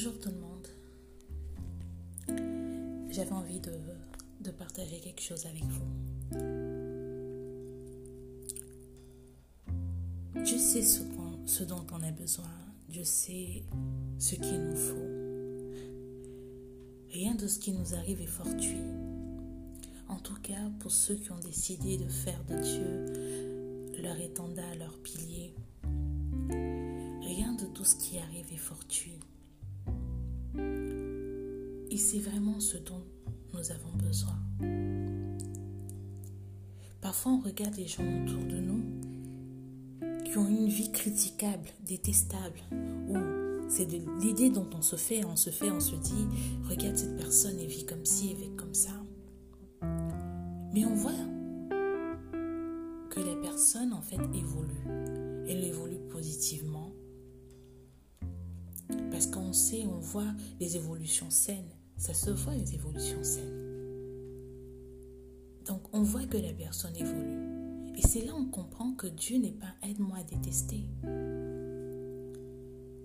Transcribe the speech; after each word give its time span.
Bonjour 0.00 0.20
tout 0.20 0.30
le 0.30 0.38
monde. 0.38 0.68
J'avais 3.10 3.32
envie 3.32 3.58
de, 3.58 4.52
partager 4.52 5.00
quelque 5.00 5.20
chose 5.20 5.44
avec 5.44 5.64
vous. 5.64 5.88
Je 10.36 10.56
sais 10.56 10.82
ce, 10.82 11.00
ce 11.46 11.64
dont 11.64 11.84
on 11.90 12.00
a 12.04 12.12
besoin. 12.12 12.46
Je 12.88 13.02
sais 13.02 13.64
ce 14.20 14.36
qu'il 14.36 14.62
nous 14.62 14.76
faut. 14.76 15.08
Rien 17.12 17.34
de 17.34 17.48
ce 17.48 17.58
qui 17.58 17.72
nous 17.72 17.94
arrive 17.94 18.20
est 18.20 18.26
fortuit. 18.26 18.86
En 20.06 20.20
tout 20.20 20.40
cas, 20.44 20.70
pour 20.78 20.92
ceux 20.92 21.16
qui 21.16 21.32
ont 21.32 21.40
décidé 21.40 21.96
de 21.96 22.06
faire 22.06 22.44
de 22.44 22.54
Dieu 22.54 24.00
leur 24.00 24.20
étendard, 24.20 24.76
leur 24.78 24.96
pilier, 24.98 25.52
rien 26.50 27.52
de 27.54 27.66
tout 27.74 27.84
ce 27.84 27.96
qui 27.96 28.18
arrive 28.18 28.46
est 28.52 28.58
fortuit. 28.58 29.18
Et 31.98 32.00
c'est 32.00 32.20
vraiment 32.20 32.60
ce 32.60 32.76
dont 32.76 33.02
nous 33.52 33.72
avons 33.72 33.90
besoin. 33.96 34.38
Parfois, 37.00 37.32
on 37.32 37.40
regarde 37.40 37.74
les 37.74 37.88
gens 37.88 38.04
autour 38.04 38.44
de 38.44 38.56
nous 38.60 38.84
qui 40.24 40.38
ont 40.38 40.46
une 40.46 40.68
vie 40.68 40.92
critiquable, 40.92 41.68
détestable, 41.84 42.60
ou 43.08 43.16
c'est 43.68 43.88
l'idée 44.20 44.48
dont 44.48 44.70
on 44.76 44.80
se 44.80 44.94
fait, 44.94 45.24
on 45.24 45.34
se 45.34 45.50
fait, 45.50 45.72
on 45.72 45.80
se 45.80 45.96
dit, 45.96 46.24
regarde 46.68 46.96
cette 46.96 47.16
personne, 47.16 47.58
elle 47.58 47.66
vit 47.66 47.84
comme 47.84 48.04
ci, 48.04 48.30
elle 48.30 48.48
vit 48.48 48.54
comme 48.54 48.74
ça. 48.74 48.92
Mais 50.72 50.84
on 50.84 50.94
voit 50.94 51.10
que 53.10 53.18
la 53.18 53.34
personne, 53.42 53.92
en 53.92 54.02
fait, 54.02 54.20
évolue. 54.34 54.84
Elle 55.48 55.64
évolue 55.64 55.98
positivement. 56.10 56.92
Parce 59.10 59.26
qu'on 59.26 59.52
sait, 59.52 59.84
on 59.84 59.98
voit 59.98 60.32
les 60.60 60.76
évolutions 60.76 61.30
saines. 61.30 61.72
Ça 61.98 62.14
se 62.14 62.30
voit, 62.30 62.54
les 62.54 62.74
évolutions 62.74 63.22
saines. 63.24 63.68
Donc, 65.66 65.82
on 65.92 66.02
voit 66.02 66.24
que 66.24 66.38
la 66.38 66.52
personne 66.52 66.96
évolue. 66.96 67.92
Et 67.96 68.02
c'est 68.02 68.24
là 68.24 68.32
on 68.36 68.46
comprend 68.46 68.92
que 68.92 69.08
Dieu 69.08 69.38
n'est 69.38 69.52
pas 69.52 69.74
aide-moi 69.82 70.18
à 70.18 70.22
détester. 70.22 70.84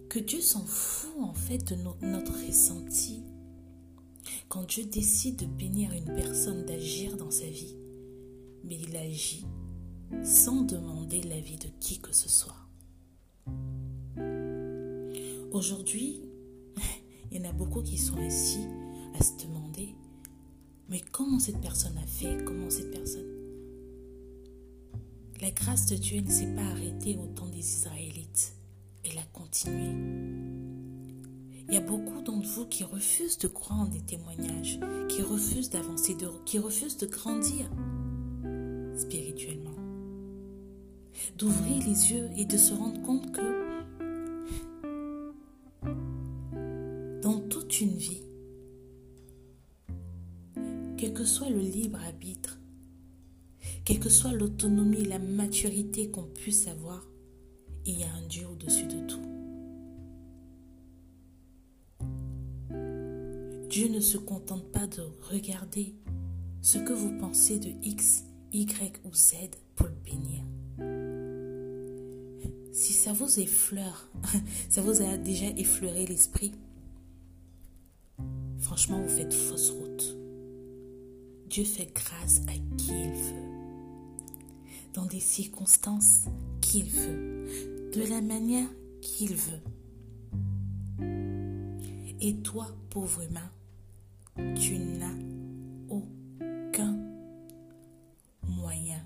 Que 0.10 0.20
Dieu 0.20 0.40
s'en 0.40 0.66
fout, 0.66 1.20
en 1.20 1.34
fait, 1.34 1.74
de 1.74 1.76
notre 2.06 2.34
ressenti 2.46 3.24
quand 4.48 4.68
Dieu 4.68 4.86
décide 4.86 5.38
de 5.38 5.46
bénir 5.48 5.92
une 5.94 6.14
personne 6.14 6.64
d'agir 6.64 7.18
dans 7.18 7.32
sa 7.32 7.48
vie, 7.48 7.76
mais 8.64 8.78
il 8.80 8.96
agit 8.96 9.48
sans 10.24 10.62
demander 10.62 11.24
l'avis 11.24 11.58
de 11.58 11.70
qui 11.80 12.00
que 12.00 12.14
ce 12.14 12.30
soit. 12.30 12.56
Aujourd'hui, 15.52 16.22
il 17.32 17.38
y 17.38 17.42
en 17.42 17.50
a 17.50 17.52
beaucoup 17.52 17.82
qui 17.82 17.98
sont 17.98 18.22
ici 18.22 18.60
à 19.14 19.24
se 19.24 19.46
demander, 19.46 19.96
mais 20.90 21.02
comment 21.12 21.40
cette 21.40 21.62
personne 21.62 21.98
a 21.98 22.06
fait 22.06 22.44
Comment 22.46 22.70
cette 22.70 22.92
personne 22.92 23.28
La 25.42 25.52
grâce 25.52 25.88
de 25.88 25.96
Dieu 25.96 26.22
ne 26.22 26.30
s'est 26.30 26.54
pas 26.54 26.62
arrêtée 26.62 27.18
au 27.18 27.28
temps 27.28 27.48
des 27.48 27.60
Israélites. 27.60 28.54
Elle 29.04 29.18
a 29.18 29.26
continué. 29.34 29.90
Il 31.68 31.74
y 31.74 31.78
a 31.78 31.82
beaucoup 31.82 32.22
d'entre 32.22 32.48
vous 32.48 32.66
qui 32.66 32.84
refusent 32.84 33.38
de 33.38 33.48
croire 33.48 33.82
en 33.82 33.86
des 33.86 34.02
témoignages, 34.02 34.80
qui 35.10 35.22
refusent 35.22 35.70
d'avancer, 35.70 36.16
qui 36.46 36.60
refusent 36.60 36.98
de 36.98 37.08
grandir 37.08 37.70
spirituellement. 38.98 39.72
D'ouvrir 41.38 41.80
les 41.88 42.12
yeux 42.12 42.30
et 42.38 42.46
de 42.46 42.58
se 42.58 42.74
rendre 42.74 43.02
compte 43.02 43.32
que 43.32 43.64
dans 47.22 47.40
toute 47.48 47.80
une 47.82 47.96
vie, 47.96 48.22
quel 51.04 51.14
que 51.14 51.26
soit 51.26 51.50
le 51.50 51.60
libre 51.60 52.00
arbitre, 52.00 52.58
quelle 53.84 54.00
que 54.00 54.08
soit 54.08 54.32
l'autonomie, 54.32 55.04
la 55.04 55.20
maturité 55.20 56.10
qu'on 56.10 56.24
puisse 56.24 56.70
avoir, 56.70 57.06
il 57.86 58.00
y 58.00 58.04
a 58.04 58.14
un 58.14 58.26
Dieu 58.30 58.48
au-dessus 58.48 58.86
de 58.86 59.06
tout. 59.06 59.20
Dieu 63.70 63.90
ne 63.90 64.00
se 64.00 64.18
contente 64.18 64.64
pas 64.72 64.88
de 64.88 65.02
regarder 65.30 65.94
ce 66.62 66.78
que 66.78 66.94
vous 66.94 67.20
pensez 67.20 67.60
de 67.60 67.72
X, 67.84 68.24
Y 68.54 69.02
ou 69.04 69.14
Z 69.14 69.34
pour 69.76 69.88
le 69.88 69.96
bénir. 70.06 70.46
Si 72.72 72.94
ça 72.94 73.12
vous 73.12 73.42
effleure, 73.42 74.08
ça 74.70 74.80
vous 74.80 75.02
a 75.02 75.18
déjà 75.18 75.48
effleuré 75.58 76.06
l'esprit, 76.06 76.54
franchement, 78.60 79.02
vous 79.02 79.10
faites 79.10 79.34
fausse 79.34 79.72
route. 79.72 79.93
Dieu 81.54 81.66
fait 81.66 81.94
grâce 81.94 82.42
à 82.48 82.54
qui 82.78 82.90
il 82.90 83.12
veut, 83.12 83.46
dans 84.96 85.06
des 85.06 85.20
circonstances 85.20 86.26
qu'il 86.62 86.86
veut, 86.90 87.92
de 87.94 88.10
la 88.10 88.22
manière 88.22 88.68
qu'il 89.04 89.36
veut. 89.36 89.62
Et 92.20 92.38
toi, 92.38 92.66
pauvre 92.90 93.22
humain, 93.22 93.52
tu 94.56 94.80
n'as 94.80 95.14
aucun 95.90 96.98
moyen 98.48 99.06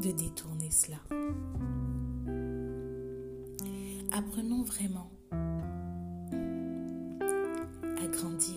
de 0.00 0.12
détourner 0.12 0.70
cela. 0.70 0.96
Apprenons 4.12 4.62
vraiment 4.62 5.10
à 8.00 8.06
grandir, 8.06 8.53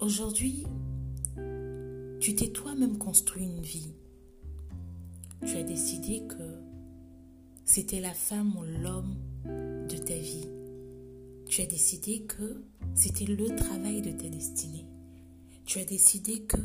Aujourd'hui, 0.00 0.64
tu 2.20 2.34
t'es 2.34 2.48
toi-même 2.48 2.98
construit 2.98 3.44
une 3.44 3.62
vie 3.62 3.92
tu 5.44 5.56
as 5.56 5.62
décidé 5.62 6.22
que 6.26 6.58
c'était 7.64 8.00
la 8.00 8.14
femme 8.14 8.52
ou 8.56 8.64
l'homme 8.82 9.14
de 9.44 9.96
ta 9.96 10.14
vie. 10.14 10.48
Tu 11.48 11.62
as 11.62 11.66
décidé 11.66 12.22
que 12.22 12.64
c'était 12.94 13.26
le 13.26 13.54
travail 13.54 14.02
de 14.02 14.10
ta 14.10 14.28
destinée. 14.28 14.86
Tu 15.64 15.78
as 15.78 15.84
décidé 15.84 16.42
que 16.42 16.56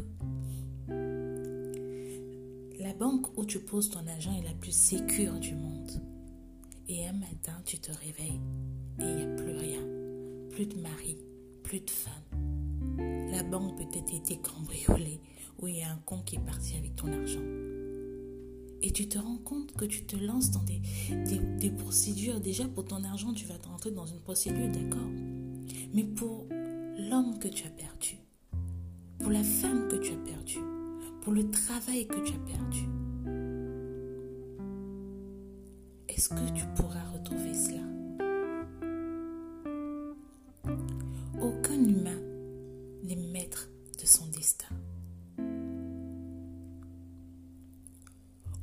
la 2.80 2.94
banque 2.94 3.38
où 3.38 3.46
tu 3.46 3.60
poses 3.60 3.90
ton 3.90 4.08
argent 4.08 4.36
est 4.40 4.48
la 4.48 4.54
plus 4.56 4.76
sécure 4.76 5.40
du 5.40 5.54
monde. 5.54 5.92
Et 6.88 7.08
un 7.08 7.14
matin, 7.14 7.62
tu 7.66 7.78
te 7.78 7.92
réveilles 7.92 8.42
et 9.00 9.04
il 9.04 9.16
n'y 9.16 9.24
a 9.24 9.36
plus 9.36 9.58
rien. 9.58 9.82
Plus 10.50 10.66
de 10.66 10.78
mari, 10.78 11.18
plus 11.64 11.82
de 11.82 11.90
femme. 11.90 12.31
La 13.32 13.44
banque 13.44 13.78
peut-être 13.78 14.14
été 14.14 14.38
cambriolée 14.38 15.20
ou 15.62 15.68
il 15.68 15.78
y 15.78 15.82
a 15.82 15.92
un 15.92 15.98
con 16.06 16.22
qui 16.26 16.36
est 16.36 16.40
parti 16.40 16.76
avec 16.76 16.96
ton 16.96 17.08
argent. 17.12 17.42
Et 18.84 18.92
tu 18.92 19.08
te 19.08 19.20
rends 19.20 19.38
compte 19.38 19.74
que 19.74 19.86
tu 19.86 20.06
te 20.06 20.16
lances 20.16 20.50
dans 20.50 20.64
des, 20.64 20.82
des, 21.60 21.70
procédures. 21.70 22.40
Déjà, 22.40 22.68
pour 22.68 22.86
ton 22.86 23.04
argent, 23.04 23.32
tu 23.32 23.46
vas 23.46 23.56
rentrer 23.68 23.92
dans 23.92 24.08
une 24.08 24.20
procédure, 24.20 24.70
d'accord? 24.70 25.10
Mais 25.94 26.04
pour 26.04 26.48
l'homme 26.50 27.38
que 27.40 27.48
tu 27.48 27.68
as 27.68 27.70
perdu, 27.70 28.18
pour 29.20 29.30
la 29.30 29.44
femme 29.44 29.88
que 29.88 29.98
tu 29.98 30.14
as 30.14 30.18
perdue, 30.18 30.66
pour 31.22 31.34
le 31.34 31.50
travail 31.52 32.08
que 32.08 32.20
tu 32.26 32.34
as 32.34 32.40
perdu, 32.40 32.90
est-ce 36.10 36.30
que 36.30 36.54
tu 36.56 36.66
pourras 36.76 37.04
retrouver 37.14 37.54
cela? 37.54 38.01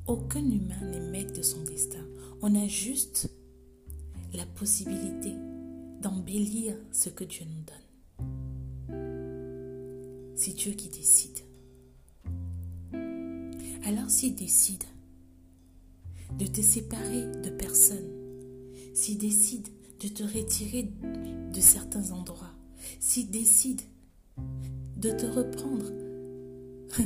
Aucun 0.09 0.41
humain 0.41 0.81
n'est 0.91 1.11
maître 1.11 1.35
de 1.35 1.43
son 1.43 1.63
destin. 1.65 2.03
On 2.41 2.55
a 2.55 2.67
juste 2.67 3.31
la 4.33 4.47
possibilité 4.47 5.35
d'embellir 6.01 6.75
ce 6.93 7.11
que 7.11 7.25
Dieu 7.25 7.45
nous 7.45 7.63
donne. 7.67 7.77
C'est 10.35 10.55
Dieu 10.55 10.73
qui 10.73 10.89
décide. 10.89 11.41
Alors 13.85 14.09
s'il 14.09 14.35
décide 14.35 14.85
de 16.39 16.47
te 16.47 16.63
séparer 16.63 17.27
de 17.43 17.51
personnes, 17.51 18.11
s'il 18.95 19.19
décide 19.19 19.69
de 20.01 20.09
te 20.09 20.23
retirer 20.23 20.91
de 21.53 21.61
certains 21.61 22.13
endroits, 22.13 22.55
s'il 22.99 23.31
décide 23.31 23.83
de 24.97 25.11
te 25.11 25.27
reprendre 25.27 25.93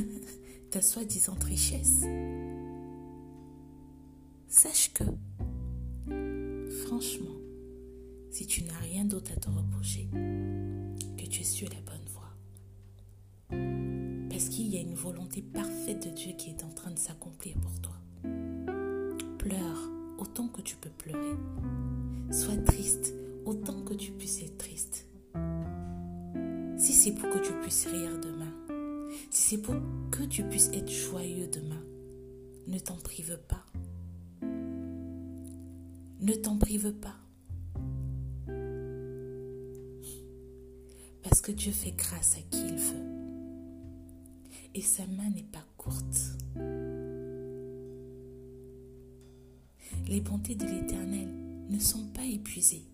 ta 0.71 0.81
soi-disant 0.81 1.37
richesse, 1.45 2.03
sache 4.53 4.93
que, 4.93 5.03
franchement, 6.85 7.35
si 8.29 8.45
tu 8.45 8.63
n'as 8.63 8.77
rien 8.77 9.03
d'autre 9.03 9.31
à 9.35 9.39
te 9.39 9.49
reprocher, 9.49 10.07
que 11.17 11.25
tu 11.25 11.41
es 11.41 11.43
sur 11.43 11.67
la 11.69 11.81
bonne 11.81 12.05
voie. 12.13 12.35
Parce 14.29 14.49
qu'il 14.49 14.67
y 14.67 14.77
a 14.77 14.81
une 14.81 14.93
volonté 14.93 15.41
parfaite 15.41 16.07
de 16.07 16.11
Dieu 16.11 16.33
qui 16.37 16.51
est 16.51 16.63
en 16.63 16.69
train 16.69 16.91
de 16.91 16.99
s'accomplir 16.99 17.55
pour 17.57 17.79
toi. 17.81 17.95
Pleure 19.39 19.89
autant 20.19 20.47
que 20.47 20.61
tu 20.61 20.75
peux 20.75 20.91
pleurer. 20.91 21.35
Sois 22.31 22.57
triste 22.57 23.15
autant 23.45 23.81
que 23.81 23.95
tu 23.95 24.11
puisses 24.11 24.43
être 24.43 24.57
triste. 24.59 25.07
Si 26.77 26.93
c'est 26.93 27.13
pour 27.13 27.29
que 27.31 27.39
tu 27.39 27.53
puisses 27.61 27.87
rire 27.87 28.19
demain, 28.21 28.53
si 29.31 29.41
c'est 29.55 29.61
pour 29.61 29.75
que 30.11 30.23
tu 30.23 30.43
puisses 30.43 30.69
être 30.73 30.91
joyeux 30.91 31.47
demain, 31.47 31.83
ne 32.67 32.77
t'en 32.77 32.97
prive 32.97 33.39
pas. 33.47 33.65
Ne 36.23 36.33
t'en 36.35 36.57
prive 36.57 36.93
pas. 36.93 37.17
Parce 41.21 41.41
que 41.41 41.51
Dieu 41.51 41.73
fait 41.73 41.91
grâce 41.91 42.37
à 42.37 42.41
qui 42.49 42.65
il 42.65 42.75
veut. 42.75 43.03
Et 44.73 44.81
sa 44.81 45.05
main 45.05 45.29
n'est 45.31 45.43
pas 45.43 45.65
courte. 45.75 46.37
Les 50.07 50.21
bontés 50.21 50.55
de 50.55 50.65
l'Éternel 50.65 51.27
ne 51.67 51.79
sont 51.79 52.07
pas 52.13 52.23
épuisées. 52.25 52.85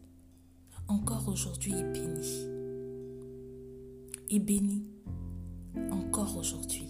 Encore 0.87 1.27
aujourd'hui, 1.27 1.73
il 1.77 1.91
bénit. 1.91 2.47
Il 4.31 4.43
bénit 4.43 4.87
encore 5.91 6.35
aujourd'hui. 6.35 6.87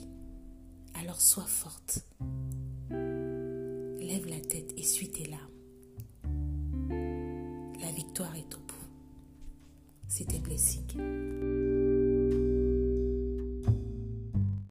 Alors 0.93 1.19
sois 1.19 1.43
forte. 1.43 2.05
Lève 2.89 4.25
la 4.25 4.39
tête 4.39 4.73
et 4.77 4.83
suis 4.83 5.09
tes 5.11 5.25
larmes 5.25 5.58
victoire 8.19 8.35
est. 8.35 8.57
C'était 10.09 10.39
Blessing. 10.39 11.88